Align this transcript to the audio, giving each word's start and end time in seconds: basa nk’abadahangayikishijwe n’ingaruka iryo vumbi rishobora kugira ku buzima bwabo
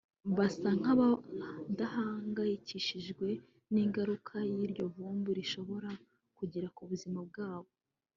basa 0.37 0.67
nk’abadahangayikishijwe 0.79 3.27
n’ingaruka 3.73 4.35
iryo 4.65 4.83
vumbi 4.95 5.29
rishobora 5.39 5.89
kugira 6.37 6.67
ku 6.75 6.81
buzima 6.89 7.19
bwabo 7.29 7.71